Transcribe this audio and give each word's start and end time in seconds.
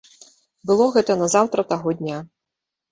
Было 0.71 0.87
гэта 0.95 1.19
назаўтра 1.21 1.69
таго 1.75 1.99
дня. 2.03 2.17